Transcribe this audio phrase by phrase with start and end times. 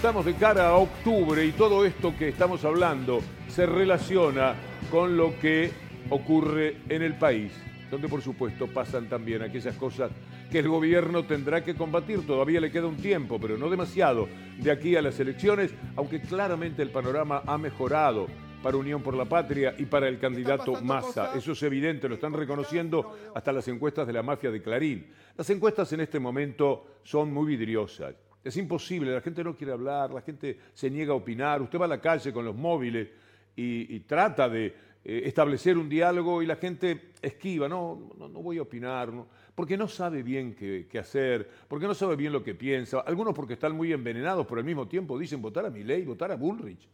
[0.00, 4.54] preguntamos de cara a octubre y todo esto que estamos hablando se relaciona
[4.90, 5.70] con lo que
[6.08, 7.52] ocurre en el país,
[7.90, 10.10] donde por supuesto pasan también aquellas cosas
[10.50, 12.26] que el gobierno tendrá que combatir.
[12.26, 14.26] Todavía le queda un tiempo, pero no demasiado,
[14.56, 18.26] de aquí a las elecciones, aunque claramente el panorama ha mejorado
[18.62, 21.34] para Unión por la Patria y para el candidato Massa.
[21.36, 25.12] Eso es evidente, lo están reconociendo hasta las encuestas de la mafia de Clarín.
[25.36, 28.29] Las encuestas en este momento son muy vidriosas.
[28.42, 31.60] Es imposible, la gente no quiere hablar, la gente se niega a opinar.
[31.60, 33.08] Usted va a la calle con los móviles
[33.54, 34.66] y, trata de
[35.04, 39.12] eh, establecer un diálogo y la gente esquiva, no, no, voy a opinar,
[39.54, 43.00] porque no sabe bien qué, hacer, porque no sabe bien lo que piensa.
[43.00, 46.36] Algunos porque están muy envenenados, pero al mismo tiempo dicen votar a Milei, votar a
[46.36, 46.88] Bullrich.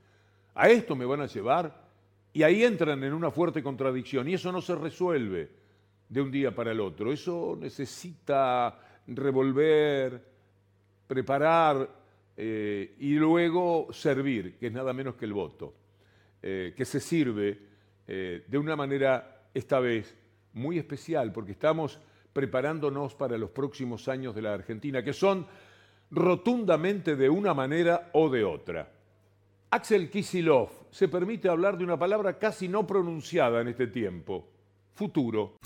[0.55, 1.87] A esto me van a llevar.
[2.33, 5.49] Y ahí entran en una fuerte contradicción y eso no se resuelve
[6.09, 7.13] de un día para el otro.
[7.13, 10.36] Eso necesita revolver,
[11.07, 11.89] preparar
[12.37, 15.75] eh, y luego servir, que es nada menos que el voto,
[16.43, 17.59] eh, que se sirve
[18.07, 20.15] eh, de una manera, esta vez,
[20.53, 21.99] muy especial, porque estamos
[22.33, 25.47] preparándonos para los próximos años de la Argentina, que son
[26.11, 28.93] rotundamente de una manera o de otra.
[29.71, 34.47] Axel Kisilov se permite hablar de una palabra casi no pronunciada en este tiempo,
[34.93, 35.57] futuro.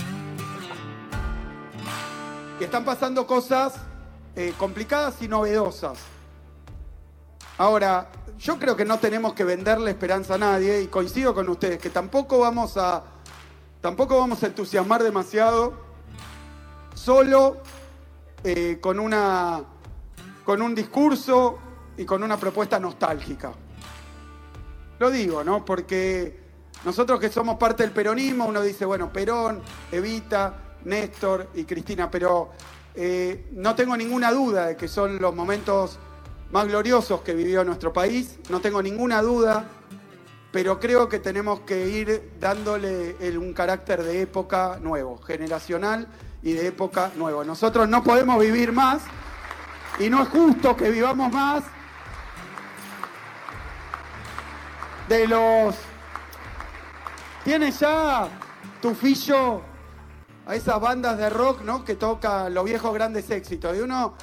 [2.61, 3.90] están pasando cosas
[4.37, 5.99] eh, complicadas y novedosas.
[7.59, 11.79] Ahora, yo creo que no tenemos que venderle esperanza a nadie y coincido con ustedes
[11.79, 13.05] que tampoco vamos a
[13.81, 15.75] tampoco vamos a entusiasmar demasiado
[16.95, 17.59] solo
[18.45, 19.63] eh, con una
[20.45, 21.59] con un discurso
[21.97, 23.53] y con una propuesta nostálgica.
[24.99, 25.65] Lo digo, ¿no?
[25.65, 26.41] Porque
[26.85, 29.61] nosotros que somos parte del peronismo, uno dice, bueno, Perón,
[29.93, 32.51] Evita, Néstor y Cristina, pero
[32.95, 35.99] eh, no tengo ninguna duda de que son los momentos
[36.51, 39.67] más gloriosos que vivió nuestro país, no tengo ninguna duda,
[40.51, 46.09] pero creo que tenemos que ir dándole un carácter de época nuevo, generacional
[46.43, 47.45] y de época nuevo.
[47.45, 49.03] Nosotros no podemos vivir más
[50.01, 51.63] y no es justo que vivamos más
[55.09, 55.77] de los...
[57.45, 58.29] Tienes ya
[58.83, 59.63] tu fillo
[60.47, 61.85] a esas bandas de rock, ¿no?
[61.85, 63.77] Que toca los viejos grandes éxitos.
[63.77, 64.15] Y uno,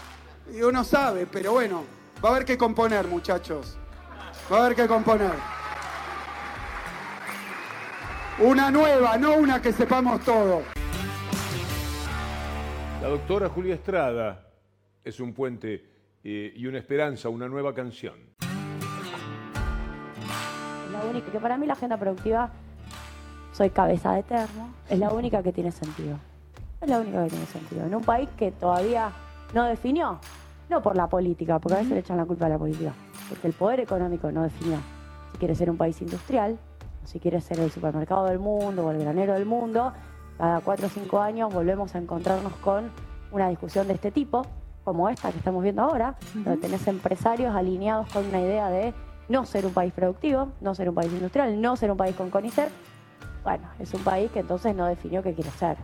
[0.53, 1.83] y uno sabe, pero bueno,
[2.23, 3.77] va a haber que componer, muchachos.
[4.51, 5.33] Va a haber que componer.
[8.39, 10.61] Una nueva, no una que sepamos todo.
[13.01, 14.47] La doctora Julia Estrada
[15.03, 15.85] es un puente
[16.23, 18.27] eh, y una esperanza, una nueva canción
[21.07, 22.51] única, que para mí la agenda productiva,
[23.57, 26.19] soy cabeza de termo, es la única que tiene sentido.
[26.79, 27.85] Es la única que tiene sentido.
[27.87, 29.09] En un país que todavía
[29.55, 30.19] no definió,
[30.69, 32.93] no por la política, porque a veces le echan la culpa a la política,
[33.27, 34.77] porque el poder económico no definió
[35.31, 36.59] si quiere ser un país industrial,
[37.03, 39.91] o si quiere ser el supermercado del mundo o el granero del mundo.
[40.37, 42.91] Cada cuatro o cinco años volvemos a encontrarnos con
[43.31, 44.45] una discusión de este tipo,
[44.83, 48.93] como esta que estamos viendo ahora, donde tenés empresarios alineados con una idea de
[49.29, 52.29] no ser un país productivo, no ser un país industrial, no ser un país con
[52.29, 52.69] CONICET,
[53.47, 55.77] bueno, es un país que entonces no definió qué quiere ser.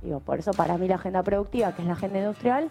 [0.00, 2.70] Digo, por eso para mí la agenda productiva, que es la agenda industrial,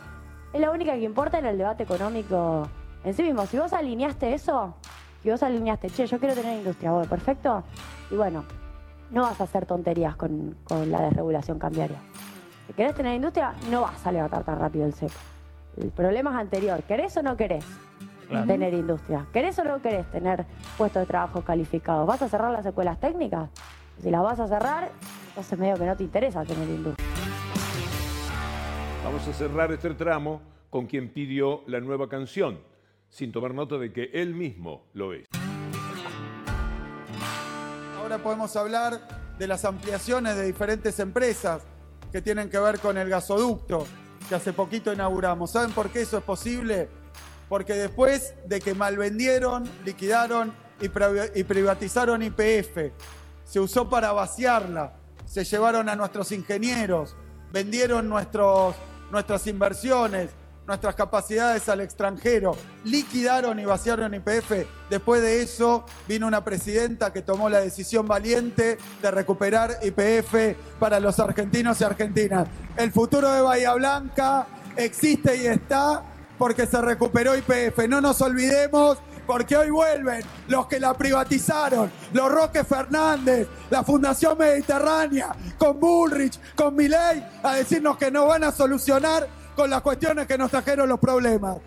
[0.52, 2.68] es la única que importa en el debate económico
[3.04, 3.46] en sí mismo.
[3.46, 4.74] Si vos alineaste eso,
[5.22, 7.64] si vos alineaste, che, yo quiero tener industria, bueno, perfecto,
[8.10, 8.44] y bueno,
[9.12, 10.56] no vas a hacer tonterías con,
[10.88, 12.00] la desregulación cambiaria.
[12.66, 15.14] Si querés tener industria, no vas a levantar tan rápido el cepo.
[15.78, 17.64] El problema es anterior, ¿querés o no querés?
[18.48, 19.26] tener industria.
[19.34, 20.46] ¿Querés o no querés tener
[20.78, 22.08] puestos de trabajo calificados?
[22.08, 23.50] ¿Vas a cerrar las escuelas técnicas?
[24.02, 24.92] Si las vas a cerrar,
[25.30, 27.08] entonces medio que no te interesa tener industria.
[29.04, 32.60] Vamos a cerrar este tramo con quien pidió la nueva canción,
[33.10, 35.28] sin tomar nota de que él mismo lo es.
[37.98, 39.00] Ahora podemos hablar
[39.38, 41.64] de las ampliaciones de diferentes empresas
[42.12, 43.86] que tienen que ver con el gasoducto
[44.28, 45.52] que hace poquito inauguramos.
[45.52, 46.90] ¿Saben por qué eso es posible?
[47.52, 52.94] porque después de que malvendieron, liquidaron y privatizaron IPF,
[53.52, 54.94] se usó para vaciarla,
[55.26, 57.18] se llevaron a nuestros ingenieros,
[57.52, 60.30] vendieron nuestras inversiones,
[60.66, 62.56] nuestras capacidades al extranjero,
[62.86, 64.66] liquidaron y vaciaron IPF.
[64.90, 71.02] Después de eso vino una presidenta que tomó la decisión valiente de recuperar IPF para
[71.02, 72.48] los argentinos y argentinas.
[72.78, 76.06] El futuro de Bahía Blanca existe y está
[76.38, 77.86] porque se recuperó IPF.
[77.90, 78.98] No nos olvidemos
[79.32, 86.38] porque hoy vuelven los que la privatizaron, los Roque Fernández, la Fundación Mediterránea, con Bullrich,
[86.54, 89.26] con Milei, a decirnos que no van a solucionar
[89.56, 91.60] con las cuestiones que nos trajeron los problemas.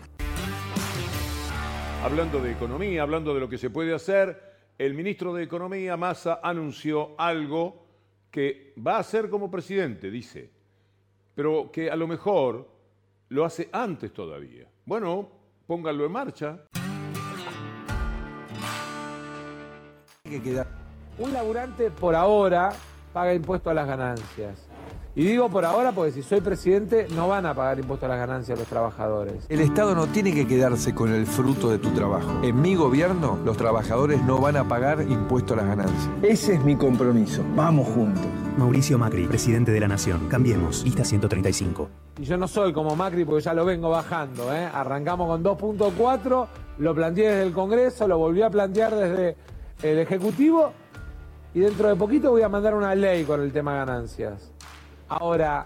[2.03, 4.39] hablando de economía, hablando de lo que se puede hacer,
[4.77, 7.87] el ministro de Economía, Massa, anunció algo
[8.29, 10.51] que va a hacer como presidente, dice,
[11.33, 12.69] pero que a lo mejor
[13.29, 14.67] lo hace antes todavía.
[14.85, 15.31] Bueno,
[15.65, 16.59] pónganlo en marcha.
[21.19, 22.71] Un laburante por ahora
[23.13, 24.67] paga impuesto a las ganancias.
[25.17, 28.27] Y digo por ahora porque si soy presidente no van a pagar impuestos a las
[28.27, 29.45] ganancias los trabajadores.
[29.47, 32.41] El Estado no tiene que quedarse con el fruto de tu trabajo.
[32.43, 36.09] En mi gobierno los trabajadores no van a pagar impuestos a las ganancias.
[36.21, 37.43] Ese es mi compromiso.
[37.55, 38.25] Vamos juntos.
[38.57, 40.27] Mauricio Macri, presidente de la Nación.
[40.27, 40.83] Cambiemos.
[40.83, 41.87] Lista 135.
[42.19, 44.53] Y yo no soy como Macri porque ya lo vengo bajando.
[44.53, 44.65] ¿eh?
[44.73, 46.47] Arrancamos con 2.4,
[46.79, 49.37] lo planteé desde el Congreso, lo volví a plantear desde
[49.81, 50.73] el Ejecutivo
[51.53, 54.51] y dentro de poquito voy a mandar una ley con el tema ganancias.
[55.07, 55.63] Ahora,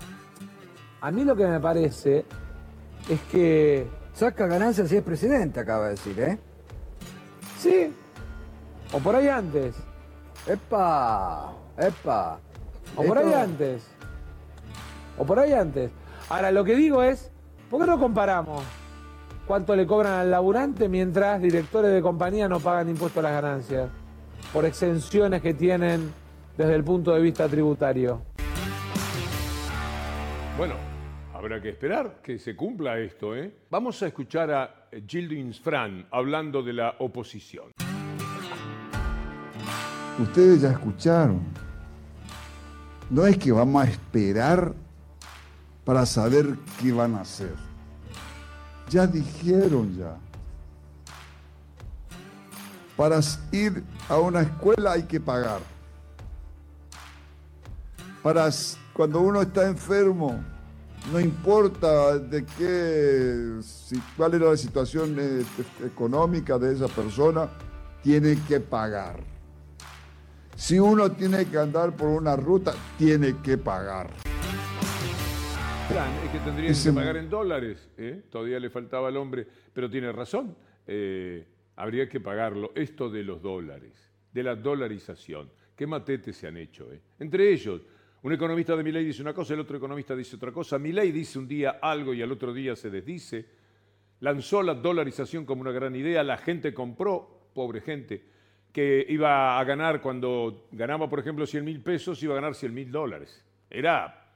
[1.01, 2.25] a mí lo que me parece
[3.09, 3.88] es que...
[4.13, 6.38] Saca ganancias si es presidente, acaba de decir, ¿eh?
[7.57, 7.94] Sí.
[8.91, 9.75] O por ahí antes.
[10.45, 11.53] ¡Epa!
[11.77, 12.39] ¡Epa!
[12.95, 13.88] O por ahí antes.
[15.17, 15.91] O por ahí antes.
[16.27, 17.31] Ahora, lo que digo es,
[17.69, 18.63] ¿por qué no comparamos
[19.49, 23.89] cuánto le cobran al laburante mientras directores de compañía no pagan impuestos a las ganancias?
[24.53, 26.13] Por exenciones que tienen
[26.55, 28.21] desde el punto de vista tributario.
[30.55, 30.75] Bueno,
[31.33, 33.35] habrá que esperar que se cumpla esto.
[33.35, 33.51] ¿eh?
[33.71, 37.71] Vamos a escuchar a Gildins Fran hablando de la oposición.
[40.19, 41.41] Ustedes ya escucharon.
[43.09, 44.75] No es que vamos a esperar
[45.83, 47.69] para saber qué van a hacer.
[48.89, 50.18] Ya dijeron ya.
[52.97, 53.19] Para
[53.51, 55.62] ir a una escuela hay que pagar.
[58.24, 58.50] Para
[58.94, 60.44] cuando uno está enfermo,
[61.12, 63.59] no importa de qué,
[64.18, 65.45] cuál era la situación eh,
[65.85, 67.47] económica de esa persona,
[68.03, 69.19] tiene que pagar.
[70.56, 74.09] Si uno tiene que andar por una ruta, tiene que pagar.
[75.89, 77.89] Es que tendría que pagar en dólares.
[77.97, 78.21] ¿eh?
[78.30, 80.56] Todavía le faltaba al hombre, pero tiene razón.
[80.86, 81.44] Eh,
[81.77, 82.71] habría que pagarlo.
[82.75, 83.94] Esto de los dólares,
[84.31, 85.50] de la dolarización.
[85.75, 86.94] ¿Qué matetes se han hecho?
[86.94, 87.01] Eh?
[87.19, 87.81] Entre ellos,
[88.21, 90.77] un economista de Milei dice una cosa, el otro economista dice otra cosa.
[90.77, 93.47] Milei dice un día algo y al otro día se desdice.
[94.19, 98.24] Lanzó la dolarización como una gran idea, la gente compró, pobre gente,
[98.71, 102.74] que iba a ganar cuando ganaba, por ejemplo, 100 mil pesos, iba a ganar 100
[102.75, 103.44] mil dólares.
[103.71, 104.35] Era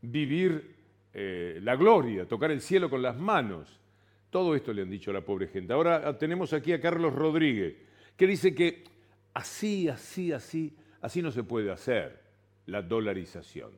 [0.00, 0.75] vivir
[1.18, 3.80] eh, la gloria, tocar el cielo con las manos.
[4.28, 5.72] Todo esto le han dicho a la pobre gente.
[5.72, 7.74] Ahora tenemos aquí a Carlos Rodríguez,
[8.18, 8.84] que dice que
[9.32, 12.20] así, así, así, así no se puede hacer
[12.66, 13.70] la dolarización.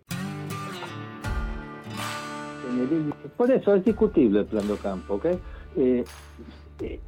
[3.37, 5.27] Por eso es discutible el plan de Ocampo, ¿ok?
[5.77, 6.05] Eh,
[6.81, 7.01] eh,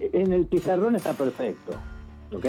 [0.00, 1.74] en el pizarrón está perfecto,
[2.32, 2.44] ¿ok?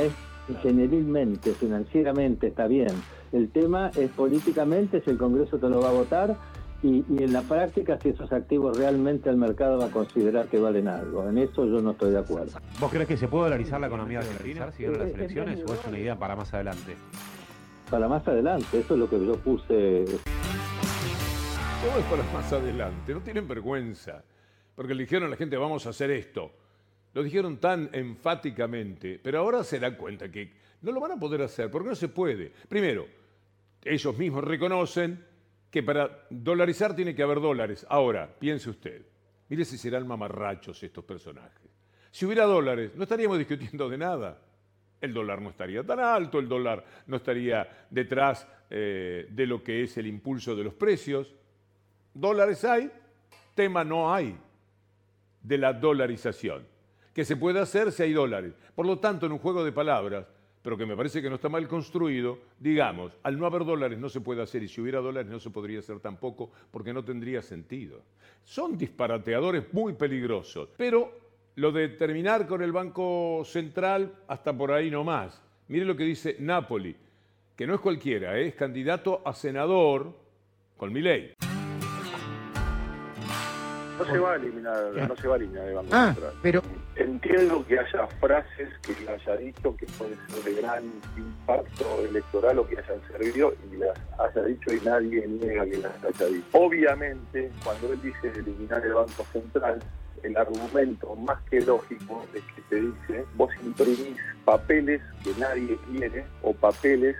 [0.63, 2.95] Generalmente, financieramente está bien.
[3.31, 6.36] El tema es políticamente si el Congreso te lo va a votar
[6.81, 10.87] y, en la práctica si esos activos realmente el mercado va a considerar que valen
[10.87, 11.27] algo.
[11.27, 12.59] En eso yo no estoy de acuerdo.
[12.79, 15.99] ¿Vos crees que se puede dolarizar la economía argentina si las elecciones o es una
[15.99, 16.95] idea para más adelante?
[17.89, 18.79] para más adelante.
[18.79, 20.05] Eso es lo que yo puse.
[21.81, 23.13] Todo es para más adelante.
[23.13, 24.24] No tienen vergüenza.
[24.75, 26.51] Porque le dijeron a la gente, vamos a hacer esto.
[27.13, 31.41] Lo dijeron tan enfáticamente, pero ahora se dan cuenta que no lo van a poder
[31.41, 32.51] hacer, porque no se puede.
[32.67, 33.07] Primero,
[33.83, 35.25] ellos mismos reconocen
[35.69, 37.85] que para dolarizar tiene que haber dólares.
[37.89, 39.05] Ahora, piense usted,
[39.49, 41.69] mire si serán mamarrachos estos personajes.
[42.11, 44.38] Si hubiera dólares, no estaríamos discutiendo de nada
[45.01, 49.83] el dólar no estaría tan alto, el dólar no estaría detrás eh, de lo que
[49.83, 51.33] es el impulso de los precios.
[52.13, 52.91] Dólares hay,
[53.55, 54.38] tema no hay
[55.41, 56.65] de la dolarización,
[57.13, 58.53] que se puede hacer si hay dólares.
[58.75, 60.25] Por lo tanto, en un juego de palabras,
[60.62, 64.10] pero que me parece que no está mal construido, digamos, al no haber dólares no
[64.10, 67.42] se puede hacer y si hubiera dólares no se podría hacer tampoco porque no tendría
[67.42, 68.01] sentido.
[68.44, 71.12] Son disparateadores muy peligrosos, pero
[71.56, 75.42] lo de terminar con el Banco Central hasta por ahí no más.
[75.70, 76.96] Mire lo que dice Napoli,
[77.56, 78.48] que no es cualquiera, ¿eh?
[78.48, 80.13] es candidato a senador
[80.78, 81.38] con mi ley.
[84.00, 86.34] No se va a eliminar, no se va a eliminar el Banco ah, Central.
[86.41, 86.62] Pero...
[86.96, 90.84] Entiendo que haya frases que haya dicho que pueden ser de gran
[91.18, 96.03] impacto electoral o que hayan servido y las haya dicho y nadie niega que las
[96.03, 96.48] haya dicho.
[96.53, 99.79] Obviamente, cuando él dice eliminar el Banco Central,
[100.24, 106.25] el argumento más que lógico es que te dice, vos imprimís papeles que nadie quiere
[106.41, 107.15] o papeles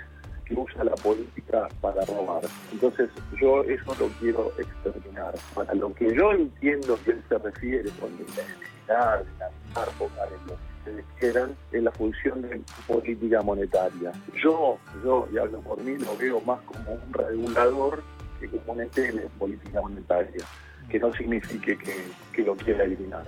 [0.56, 2.42] usa la política para robar.
[2.72, 5.36] Entonces yo eso lo quiero exterminar.
[5.54, 10.54] Para lo que yo entiendo que él se refiere con eliminar, dinamizar, focar en lo
[10.56, 14.12] que ustedes quieran, es la función de política monetaria.
[14.42, 18.02] Yo, yo, y hablo por mí, lo veo más como un regulador
[18.40, 20.46] que como un ente de política monetaria,
[20.90, 21.96] que no signifique que,
[22.34, 23.26] que lo quiera eliminar.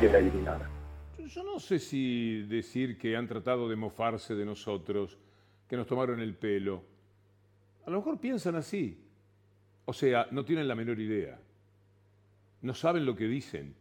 [0.00, 0.73] Quiera eliminar.
[1.34, 5.18] Yo no sé si decir que han tratado de mofarse de nosotros,
[5.66, 6.84] que nos tomaron el pelo.
[7.84, 8.96] A lo mejor piensan así.
[9.84, 11.36] O sea, no tienen la menor idea.
[12.62, 13.74] No saben lo que dicen.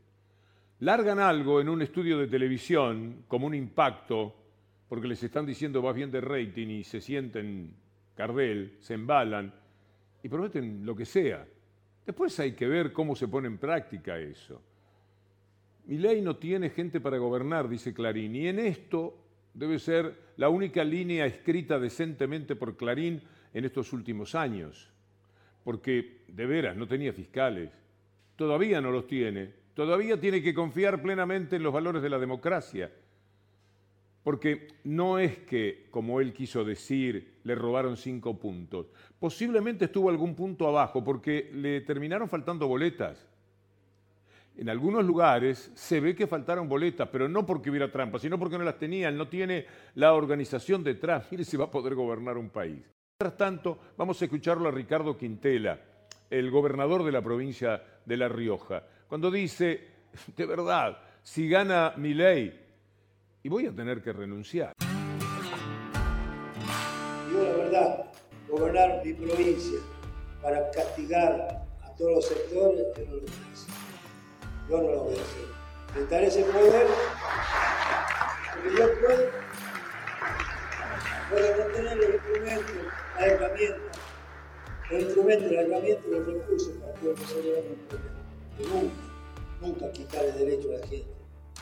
[0.79, 4.36] Largan algo en un estudio de televisión como un impacto,
[4.89, 7.72] porque les están diciendo vas bien de rating y se sienten
[8.15, 9.53] cardel, se embalan
[10.24, 11.45] y prometen lo que sea.
[12.03, 14.60] Después hay que ver cómo se pone en práctica eso.
[15.86, 19.18] Mi ley no tiene gente para gobernar, dice Clarín, y en esto
[19.54, 23.22] debe ser la única línea escrita decentemente por Clarín
[23.54, 24.90] en estos últimos años,
[25.63, 27.70] porque de veras no tenía fiscales,
[28.36, 32.92] todavía no los tiene, todavía tiene que confiar plenamente en los valores de la democracia,
[34.24, 38.88] porque no es que, como él quiso decir, le robaron cinco puntos,
[39.20, 43.28] posiblemente estuvo algún punto abajo, porque le terminaron faltando boletas.
[44.55, 48.57] En algunos lugares se ve que faltaron boletas, pero no porque hubiera trampa, sino porque
[48.57, 51.25] no las tenían, no tiene la organización detrás.
[51.31, 52.86] Mire si va a poder gobernar un país.
[53.19, 55.79] Mientras tanto, vamos a escucharlo a Ricardo Quintela,
[56.29, 59.88] el gobernador de la provincia de La Rioja, cuando dice,
[60.36, 62.60] de verdad, si gana mi ley,
[63.41, 64.74] y voy a tener que renunciar.
[67.31, 68.12] Yo la verdad,
[68.48, 69.79] gobernar mi provincia
[70.41, 73.27] para castigar a todos los sectores, yo no lo
[74.70, 75.46] yo no lo voy a hacer.
[75.89, 76.88] Intentar ese poder,
[78.53, 79.29] porque yo puedo,
[81.29, 82.75] puedo no tener los instrumentos,
[83.20, 83.91] la herramienta,
[84.89, 88.22] los instrumentos, la herramienta y los recursos para poder resolver un problema.
[88.74, 88.96] nunca,
[89.62, 91.13] nunca quitar el derecho a la gente,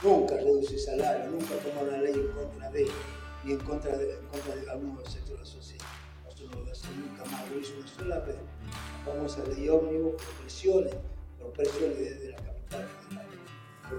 [0.02, 2.96] nunca reducir salario, nunca tomar una ley en contra de ellos,
[3.44, 5.86] ni en contra de, en contra de los sectores de la sociedad.
[6.42, 8.36] No lo voy a hacer nunca más, lo hice una sola vez.
[9.06, 10.96] Vamos a ley ómnibus por presiones,
[11.40, 12.61] por presiones desde la por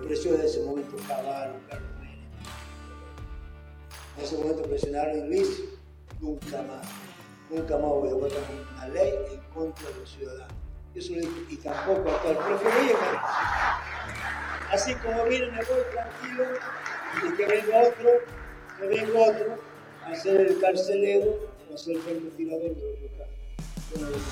[0.02, 1.90] presiones de ese momento Caballo, Carlos.
[4.16, 5.64] En ese momento presionaron y Luis,
[6.20, 6.86] nunca más,
[7.50, 8.38] nunca más voy a votar
[8.74, 10.54] una ley en contra de los ciudadanos.
[10.94, 11.14] Eso
[11.48, 12.68] y tampoco a todo el profe
[14.70, 16.44] Así como viene, me voy tranquilo
[17.26, 18.10] y que venga otro,
[18.78, 19.58] que venga otro
[20.04, 24.22] a ser el carcelero a ser el francotirador de los locales.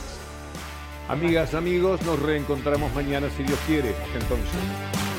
[1.08, 3.94] Amigas, amigos, nos reencontramos mañana si Dios quiere.
[4.14, 5.09] Entonces.